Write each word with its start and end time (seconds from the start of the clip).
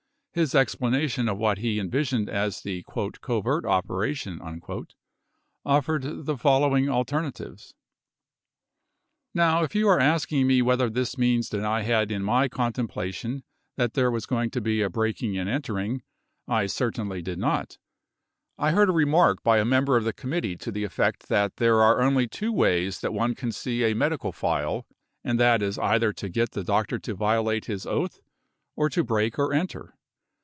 His 0.33 0.55
explanation 0.55 1.27
of 1.27 1.37
what 1.37 1.57
he 1.57 1.77
envisioned 1.77 2.29
as 2.29 2.61
the 2.61 2.85
"covert 2.89 3.65
operation" 3.65 4.39
offered 5.65 6.25
the 6.25 6.37
following 6.37 6.87
alternatives: 6.87 7.73
Now, 9.33 9.61
if 9.65 9.75
you 9.75 9.89
are 9.89 9.99
asking 9.99 10.47
me 10.47 10.61
whether 10.61 10.89
this 10.89 11.17
means 11.17 11.49
that 11.49 11.65
I 11.65 11.81
had 11.81 12.13
in 12.13 12.23
my 12.23 12.47
contemplation 12.47 13.43
that 13.75 13.93
there 13.93 14.09
was 14.09 14.25
going 14.25 14.51
to 14.51 14.61
be 14.61 14.81
a 14.81 14.89
breaking 14.89 15.37
and 15.37 15.49
entering, 15.49 16.01
I 16.47 16.65
certainly 16.67 17.21
did 17.21 17.37
not. 17.37 17.77
I 18.57 18.71
heard 18.71 18.87
a 18.87 18.93
remark 18.93 19.43
by 19.43 19.57
a 19.57 19.65
mem 19.65 19.83
ber 19.83 19.97
of 19.97 20.05
the 20.05 20.13
committee 20.13 20.55
to 20.59 20.71
the 20.71 20.85
effect 20.85 21.27
that 21.27 21.57
there 21.57 21.81
are 21.81 22.01
only 22.01 22.29
two 22.29 22.53
ways 22.53 23.01
that 23.01 23.13
one 23.13 23.35
can 23.35 23.51
see 23.51 23.83
a 23.83 23.93
medical 23.93 24.31
file, 24.31 24.85
and 25.25 25.37
that 25.41 25.61
is 25.61 25.77
either 25.77 26.13
to 26.13 26.29
get 26.29 26.51
the 26.51 26.63
doctor 26.63 26.99
to 26.99 27.15
violate 27.15 27.65
his 27.65 27.85
oath 27.85 28.21
or 28.77 28.87
to 28.91 29.03
break 29.03 29.37
or 29.37 29.51
enter. 29.53 29.97